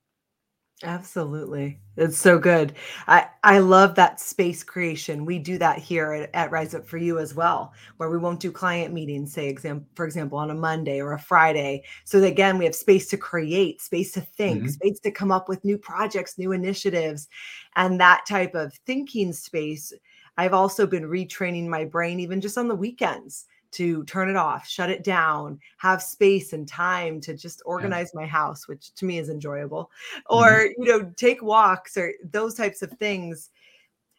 Absolutely. 0.83 1.80
It's 1.97 2.18
so 2.18 2.38
good. 2.38 2.75
I, 3.06 3.28
I 3.45 3.59
love 3.59 3.95
that 3.97 4.21
space 4.21 4.63
creation. 4.63 5.27
We 5.27 5.39
do 5.39 5.59
that 5.59 5.79
here 5.79 6.13
at, 6.13 6.31
at 6.35 6.51
Rise 6.51 6.75
Up 6.75 6.87
for 6.87 6.97
You 6.97 7.19
as 7.19 7.35
well, 7.35 7.75
where 7.99 8.09
we 8.09 8.17
won't 8.17 8.41
do 8.41 8.51
client 8.51 8.95
meetings, 8.95 9.35
say, 9.35 9.49
exam, 9.49 9.85
for 9.95 10.07
example, 10.07 10.39
on 10.39 10.51
a 10.51 10.55
Monday 10.55 10.99
or 10.99 11.13
a 11.13 11.19
Friday. 11.19 11.85
So 12.05 12.21
that, 12.21 12.27
again, 12.29 12.57
we 12.57 12.65
have 12.65 12.75
space 12.75 13.07
to 13.11 13.19
create, 13.19 13.83
space 13.83 14.13
to 14.13 14.23
think, 14.23 14.61
mm-hmm. 14.61 14.69
space 14.69 14.99
to 15.01 15.11
come 15.11 15.31
up 15.31 15.51
with 15.51 15.63
new 15.63 15.77
projects, 15.77 16.39
new 16.39 16.53
initiatives, 16.53 17.29
and 17.77 18.01
that 18.01 18.25
type 18.27 18.55
of 18.55 18.73
thinking 18.87 19.35
space. 19.35 19.93
I've 20.39 20.55
also 20.55 20.87
been 20.87 21.05
retraining 21.05 21.67
my 21.67 21.85
brain, 21.85 22.21
even 22.21 22.41
just 22.41 22.57
on 22.57 22.67
the 22.67 22.75
weekends 22.75 23.45
to 23.75 24.04
turn 24.04 24.28
it 24.28 24.37
off, 24.37 24.66
shut 24.66 24.90
it 24.90 25.04
down, 25.04 25.59
have 25.78 26.02
space 26.02 26.52
and 26.52 26.66
time 26.66 27.21
to 27.21 27.35
just 27.35 27.62
organize 27.66 28.11
yeah. 28.14 28.23
my 28.23 28.26
house, 28.26 28.66
which 28.69 28.95
to 28.95 29.04
me 29.04 29.19
is 29.19 29.28
enjoyable, 29.28 29.90
or, 30.31 30.50
mm-hmm. 30.50 30.83
you 30.83 30.88
know, 30.88 31.12
take 31.16 31.43
walks 31.43 31.97
or 31.97 32.12
those 32.25 32.54
types 32.54 32.83
of 32.83 32.90
things. 32.93 33.50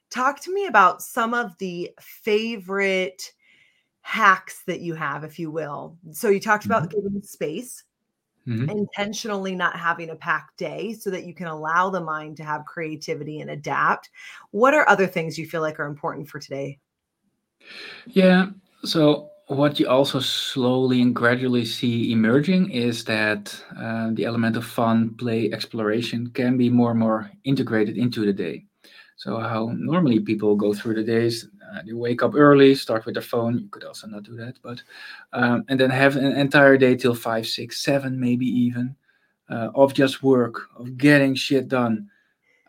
Talk 0.09 0.39
to 0.41 0.53
me 0.53 0.67
about 0.67 1.01
some 1.01 1.33
of 1.33 1.57
the 1.57 1.91
favorite 2.00 3.33
hacks 4.01 4.63
that 4.67 4.81
you 4.81 4.93
have, 4.93 5.24
if 5.24 5.39
you 5.39 5.50
will. 5.50 5.97
So 6.12 6.29
you 6.29 6.39
talked 6.39 6.65
about 6.65 6.89
mm-hmm. 6.89 7.01
giving 7.01 7.21
space. 7.21 7.83
Mm-hmm. 8.47 8.69
intentionally 8.69 9.55
not 9.55 9.75
having 9.75 10.12
a 10.12 10.15
packed 10.15 10.59
day 10.59 10.93
so 10.93 11.09
that 11.09 11.25
you 11.25 11.33
can 11.33 11.47
allow 11.47 11.89
the 11.89 12.00
mind 12.00 12.38
to 12.38 12.43
have 12.43 12.63
creativity 12.65 13.39
and 13.39 13.50
adapt. 13.50 14.12
What 14.51 14.75
are 14.75 14.88
other 14.88 15.07
things 15.07 15.39
you 15.39 15.47
feel 15.47 15.62
like 15.62 15.79
are 15.79 15.88
important 15.88 16.29
for 16.29 16.38
today? 16.38 16.77
Yeah. 18.05 18.50
So 18.83 19.31
what 19.47 19.79
you 19.79 19.87
also 19.87 20.19
slowly 20.19 21.01
and 21.01 21.15
gradually 21.15 21.65
see 21.65 22.11
emerging 22.11 22.71
is 22.71 23.03
that 23.05 23.55
uh, 23.77 24.09
the 24.13 24.25
element 24.25 24.57
of 24.57 24.65
fun, 24.65 25.13
play, 25.15 25.51
exploration 25.51 26.27
can 26.31 26.57
be 26.57 26.69
more 26.69 26.91
and 26.91 26.99
more 26.99 27.29
integrated 27.43 27.97
into 27.97 28.25
the 28.25 28.33
day. 28.33 28.65
So, 29.17 29.37
how 29.37 29.71
normally 29.75 30.19
people 30.19 30.55
go 30.55 30.73
through 30.73 30.95
the 30.95 31.03
days, 31.03 31.47
uh, 31.71 31.81
they 31.85 31.93
wake 31.93 32.23
up 32.23 32.33
early, 32.35 32.75
start 32.75 33.05
with 33.05 33.15
their 33.15 33.21
phone. 33.21 33.59
You 33.59 33.69
could 33.69 33.83
also 33.83 34.07
not 34.07 34.23
do 34.23 34.35
that, 34.37 34.55
but 34.61 34.81
um, 35.31 35.63
and 35.69 35.79
then 35.79 35.89
have 35.89 36.15
an 36.15 36.35
entire 36.35 36.77
day 36.77 36.95
till 36.95 37.15
five, 37.15 37.47
six, 37.47 37.81
seven, 37.81 38.19
maybe 38.19 38.45
even 38.45 38.95
uh, 39.49 39.69
of 39.75 39.93
just 39.93 40.23
work, 40.23 40.55
of 40.77 40.97
getting 40.97 41.35
shit 41.35 41.67
done. 41.67 42.09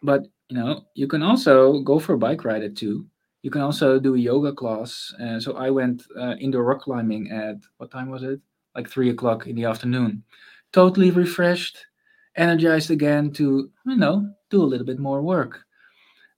But 0.02 0.26
you 0.48 0.56
know, 0.56 0.84
you 0.94 1.08
can 1.08 1.22
also 1.22 1.80
go 1.80 1.98
for 1.98 2.14
a 2.14 2.18
bike 2.18 2.44
ride 2.44 2.62
at 2.62 2.76
two 2.76 3.06
you 3.46 3.50
can 3.52 3.62
also 3.62 4.00
do 4.00 4.16
a 4.16 4.18
yoga 4.18 4.52
class. 4.52 5.14
Uh, 5.22 5.38
so 5.38 5.56
I 5.56 5.70
went 5.70 6.02
uh, 6.18 6.34
indoor 6.40 6.64
rock 6.64 6.80
climbing 6.80 7.30
at 7.30 7.58
what 7.76 7.92
time 7.92 8.10
was 8.10 8.24
it? 8.24 8.40
Like 8.74 8.90
three 8.90 9.10
o'clock 9.10 9.46
in 9.46 9.54
the 9.54 9.66
afternoon. 9.66 10.24
Totally 10.72 11.12
refreshed, 11.12 11.78
energized 12.34 12.90
again 12.90 13.30
to 13.34 13.70
you 13.86 13.96
know 13.96 14.28
do 14.50 14.60
a 14.60 14.70
little 14.70 14.84
bit 14.84 14.98
more 14.98 15.22
work. 15.22 15.60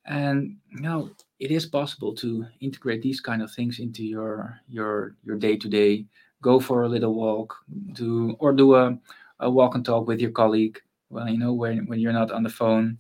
And 0.05 0.59
you 0.69 1.11
it 1.41 1.51
is 1.51 1.65
possible 1.65 2.15
to 2.17 2.45
integrate 2.61 3.01
these 3.01 3.23
kind 3.23 3.41
of 3.41 3.51
things 3.53 3.79
into 3.79 4.05
your 4.05 4.61
your 4.69 5.17
your 5.25 5.39
day 5.39 5.57
to 5.57 5.67
day. 5.67 6.05
Go 6.43 6.61
for 6.61 6.83
a 6.83 6.89
little 6.95 7.15
walk, 7.15 7.57
do 7.95 8.37
or 8.39 8.53
do 8.53 8.75
a, 8.75 8.99
a 9.41 9.51
walk 9.51 9.75
and 9.77 9.85
talk 9.85 10.07
with 10.07 10.21
your 10.21 10.33
colleague. 10.33 10.79
Well, 11.09 11.27
you 11.27 11.39
know 11.39 11.55
when 11.55 11.87
when 11.87 12.01
you're 12.01 12.21
not 12.21 12.33
on 12.33 12.43
the 12.43 12.57
phone. 12.61 12.99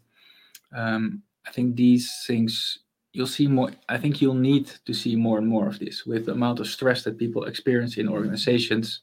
Um, 0.74 1.22
I 1.46 1.50
think 1.50 1.76
these 1.76 2.08
things 2.26 2.78
you'll 3.12 3.26
see 3.26 3.46
more 3.46 3.70
i 3.88 3.96
think 3.96 4.20
you'll 4.20 4.34
need 4.34 4.66
to 4.84 4.92
see 4.92 5.16
more 5.16 5.38
and 5.38 5.46
more 5.46 5.66
of 5.66 5.78
this 5.78 6.04
with 6.04 6.26
the 6.26 6.32
amount 6.32 6.60
of 6.60 6.66
stress 6.66 7.02
that 7.04 7.18
people 7.18 7.44
experience 7.44 7.96
in 7.96 8.08
organizations 8.08 9.02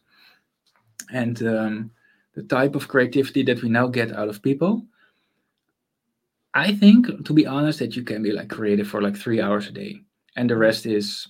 and 1.12 1.42
um, 1.44 1.92
the 2.34 2.44
type 2.44 2.76
of 2.76 2.88
creativity 2.88 3.44
that 3.44 3.62
we 3.62 3.70
now 3.70 3.88
get 3.88 4.12
out 4.12 4.30
of 4.30 4.42
people. 4.42 4.86
I 6.54 6.74
think 6.74 7.26
to 7.26 7.34
be 7.34 7.46
honest 7.46 7.80
that 7.80 7.96
you 7.96 8.04
can 8.04 8.24
be 8.24 8.32
like 8.32 8.50
creative 8.50 8.88
for 8.88 9.02
like 9.02 9.18
three 9.18 9.42
hours 9.42 9.68
a 9.68 9.72
day 9.72 10.02
and 10.38 10.50
the 10.50 10.56
rest 10.56 10.86
is 10.86 11.28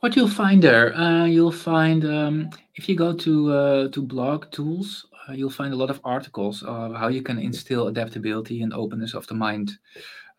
What 0.02 0.16
you'll 0.16 0.30
find 0.30 0.62
there, 0.62 0.96
uh, 0.96 1.26
you'll 1.26 1.52
find 1.52 2.06
um, 2.06 2.52
if 2.76 2.88
you 2.88 2.96
go 2.96 3.12
to 3.14 3.54
uh, 3.54 3.88
to 3.90 4.02
blog 4.02 4.52
tools, 4.52 5.08
uh, 5.28 5.34
you'll 5.34 5.50
find 5.50 5.74
a 5.74 5.78
lot 5.78 5.90
of 5.90 6.00
articles 6.04 6.64
of 6.64 6.96
how 6.96 7.10
you 7.10 7.22
can 7.22 7.40
instill 7.40 7.88
adaptability 7.88 8.62
and 8.62 8.74
openness 8.74 9.14
of 9.14 9.28
the 9.28 9.34
mind 9.34 9.78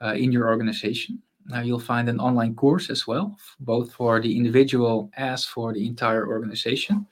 uh, 0.02 0.14
in 0.14 0.32
your 0.32 0.48
organization. 0.48 1.20
Now 1.46 1.60
you'll 1.60 1.80
find 1.80 2.08
an 2.08 2.20
online 2.20 2.54
course 2.54 2.90
as 2.90 3.06
well, 3.06 3.36
both 3.60 3.92
for 3.92 4.20
the 4.20 4.36
individual 4.36 5.10
as 5.16 5.44
for 5.44 5.72
the 5.72 5.86
entire 5.86 6.26
organization. 6.26 7.06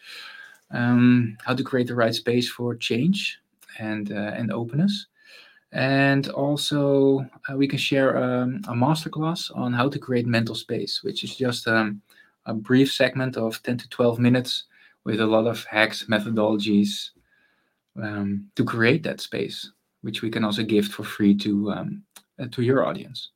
Um, 0.70 1.36
how 1.44 1.54
to 1.54 1.64
create 1.64 1.88
the 1.88 1.94
right 1.94 2.14
space 2.14 2.48
for 2.48 2.76
change 2.76 3.40
and 3.78 4.12
uh, 4.12 4.32
and 4.36 4.52
openness. 4.52 5.06
And 5.72 6.28
also, 6.30 7.26
uh, 7.48 7.56
we 7.56 7.68
can 7.68 7.78
share 7.78 8.16
um, 8.16 8.62
a 8.68 8.72
masterclass 8.72 9.54
on 9.54 9.72
how 9.72 9.88
to 9.88 9.98
create 9.98 10.26
mental 10.26 10.54
space, 10.54 11.02
which 11.02 11.24
is 11.24 11.36
just 11.36 11.68
um, 11.68 12.00
a 12.46 12.54
brief 12.54 12.92
segment 12.92 13.36
of 13.36 13.62
10 13.62 13.78
to 13.78 13.88
12 13.90 14.18
minutes 14.18 14.64
with 15.04 15.20
a 15.20 15.26
lot 15.26 15.46
of 15.46 15.64
hacks, 15.64 16.06
methodologies 16.08 17.10
um, 18.02 18.48
to 18.56 18.64
create 18.64 19.02
that 19.02 19.20
space, 19.20 19.70
which 20.02 20.22
we 20.22 20.30
can 20.30 20.44
also 20.44 20.62
gift 20.62 20.92
for 20.92 21.04
free 21.04 21.34
to 21.36 21.70
um, 21.72 22.02
uh, 22.38 22.46
to 22.50 22.62
your 22.62 22.86
audience. 22.86 23.30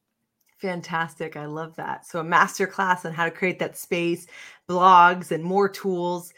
Fantastic. 0.58 1.36
I 1.36 1.46
love 1.46 1.74
that. 1.76 2.06
So, 2.06 2.20
a 2.20 2.24
master 2.24 2.66
class 2.66 3.04
on 3.04 3.12
how 3.12 3.24
to 3.24 3.30
create 3.30 3.58
that 3.58 3.76
space, 3.76 4.26
blogs, 4.68 5.32
and 5.32 5.42
more 5.42 5.68
tools. 5.68 6.32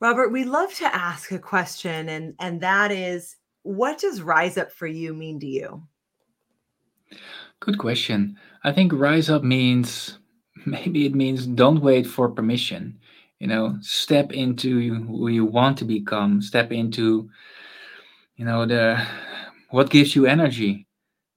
Robert, 0.00 0.30
we 0.30 0.44
love 0.44 0.74
to 0.74 0.94
ask 0.94 1.32
a 1.32 1.38
question, 1.38 2.08
and, 2.10 2.34
and 2.38 2.60
that 2.60 2.92
is 2.92 3.36
what 3.66 3.98
does 3.98 4.22
Rise 4.22 4.56
Up 4.56 4.70
for 4.70 4.86
you 4.86 5.12
mean 5.12 5.40
to 5.40 5.46
you? 5.46 5.82
Good 7.60 7.78
question. 7.78 8.36
I 8.64 8.72
think 8.72 8.92
rise 8.92 9.30
up 9.30 9.42
means 9.42 10.18
maybe 10.66 11.06
it 11.06 11.14
means 11.14 11.46
don't 11.46 11.80
wait 11.80 12.06
for 12.06 12.28
permission. 12.28 12.98
You 13.38 13.48
know, 13.48 13.76
step 13.80 14.32
into 14.32 14.94
who 15.04 15.28
you 15.28 15.44
want 15.44 15.78
to 15.78 15.84
become, 15.84 16.40
step 16.40 16.72
into, 16.72 17.28
you 18.36 18.44
know, 18.44 18.64
the 18.64 19.04
what 19.70 19.90
gives 19.90 20.14
you 20.16 20.26
energy 20.26 20.86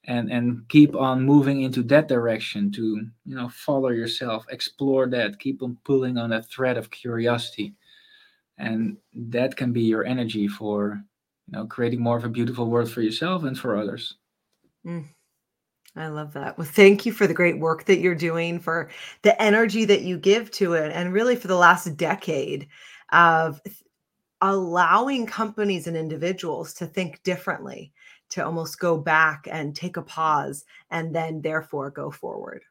and 0.05 0.31
and 0.31 0.67
keep 0.69 0.95
on 0.95 1.23
moving 1.23 1.61
into 1.61 1.83
that 1.83 2.07
direction 2.07 2.71
to 2.71 3.05
you 3.25 3.35
know 3.35 3.49
follow 3.49 3.89
yourself 3.89 4.45
explore 4.49 5.07
that 5.07 5.39
keep 5.39 5.61
on 5.61 5.77
pulling 5.83 6.17
on 6.17 6.29
that 6.29 6.49
thread 6.49 6.77
of 6.77 6.89
curiosity 6.89 7.73
and 8.57 8.97
that 9.13 9.55
can 9.55 9.73
be 9.73 9.81
your 9.81 10.05
energy 10.05 10.47
for 10.47 11.03
you 11.49 11.57
know 11.57 11.65
creating 11.65 12.01
more 12.01 12.17
of 12.17 12.23
a 12.23 12.29
beautiful 12.29 12.69
world 12.69 12.91
for 12.91 13.01
yourself 13.01 13.43
and 13.43 13.57
for 13.57 13.77
others. 13.77 14.15
Mm, 14.85 15.05
i 15.95 16.07
love 16.07 16.33
that. 16.33 16.57
Well 16.57 16.67
thank 16.67 17.05
you 17.05 17.11
for 17.11 17.27
the 17.27 17.33
great 17.33 17.59
work 17.59 17.85
that 17.85 17.99
you're 17.99 18.15
doing 18.15 18.59
for 18.59 18.89
the 19.23 19.39
energy 19.41 19.85
that 19.85 20.03
you 20.03 20.17
give 20.17 20.51
to 20.51 20.73
it 20.73 20.91
and 20.93 21.13
really 21.13 21.35
for 21.35 21.47
the 21.47 21.55
last 21.55 21.97
decade 21.97 22.67
of 23.11 23.61
allowing 24.41 25.25
companies 25.25 25.87
and 25.87 25.97
individuals 25.97 26.73
to 26.75 26.85
think 26.85 27.21
differently 27.23 27.91
to 28.29 28.45
almost 28.45 28.79
go 28.79 28.97
back 28.97 29.47
and 29.51 29.75
take 29.75 29.97
a 29.97 30.01
pause 30.01 30.63
and 30.91 31.13
then 31.13 31.41
therefore 31.41 31.89
go 31.89 32.11
forward. 32.11 32.61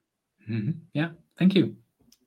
Mm-hmm. 0.49 0.79
yeah. 0.95 1.11
Thank 1.37 1.55
you 1.55 1.77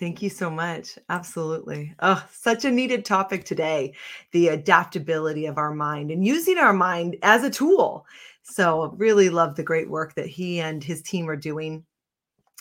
Thank 0.02 0.24
you 0.24 0.32
so 0.32 0.50
much. 0.50 0.98
Absolutely. 1.10 1.94
Oh, 2.00 2.26
such 2.34 2.66
a 2.66 2.72
needed 2.72 3.06
topic 3.06 3.46
today 3.46 3.94
the 4.32 4.48
adaptability 4.48 5.46
of 5.46 5.60
our 5.60 5.76
mind 5.76 6.10
and 6.10 6.26
using 6.26 6.58
our 6.58 6.74
mind 6.74 7.18
as 7.22 7.44
a 7.44 7.52
tool. 7.52 8.08
So, 8.42 8.96
really 8.98 9.30
love 9.30 9.56
the 9.56 9.62
great 9.62 9.88
work 9.92 10.16
that 10.16 10.26
he 10.26 10.60
and 10.60 10.84
his 10.84 11.04
team 11.04 11.30
are 11.30 11.36
doing. 11.36 11.86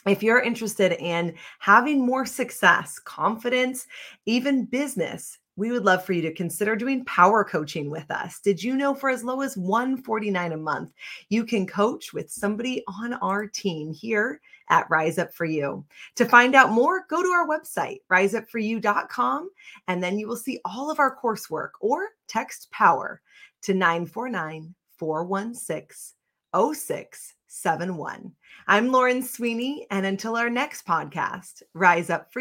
If 0.07 0.23
you're 0.23 0.41
interested 0.43 0.93
in 0.93 1.35
having 1.61 2.05
more 2.05 2.27
success, 2.27 2.99
confidence, 2.99 3.87
even 4.27 4.67
business, 4.67 5.39
we 5.57 5.73
would 5.73 5.85
love 5.85 6.05
for 6.05 6.13
you 6.13 6.23
to 6.23 6.35
consider 6.35 6.77
doing 6.77 7.05
power 7.07 7.45
coaching 7.45 7.91
with 7.91 8.11
us. 8.11 8.41
Did 8.41 8.63
you 8.63 8.77
know 8.77 8.95
for 8.95 9.11
as 9.11 9.25
low 9.25 9.41
as 9.41 9.57
149 9.57 10.53
a 10.53 10.57
month, 10.59 10.91
you 11.31 11.45
can 11.45 11.67
coach 11.67 12.13
with 12.13 12.31
somebody 12.31 12.83
on 12.87 13.15
our 13.15 13.47
team 13.47 13.93
here 13.93 14.41
at 14.71 14.89
Rise 14.89 15.19
Up 15.19 15.35
For 15.35 15.45
You. 15.45 15.85
To 16.17 16.25
find 16.25 16.55
out 16.55 16.71
more, 16.71 17.05
go 17.09 17.23
to 17.23 17.29
our 17.29 17.47
website, 17.47 17.99
riseupforyou.com, 18.11 19.51
and 19.89 20.03
then 20.03 20.19
you 20.19 20.27
will 20.27 20.37
see 20.37 20.61
all 20.65 20.91
of 20.91 20.99
our 20.99 21.17
coursework 21.17 21.71
or 21.81 22.09
text 22.29 22.71
power 22.71 23.21
to 23.63 23.75
949 23.75 24.75
416 24.97 26.15
0671. 26.53 28.33
I'm 28.67 28.93
Lauren 28.93 29.23
Sweeney, 29.23 29.87
and 29.91 30.07
until 30.07 30.37
our 30.37 30.51
next 30.51 30.87
podcast, 30.87 31.63
Rise 31.75 32.11
Up 32.11 32.33
For 32.33 32.39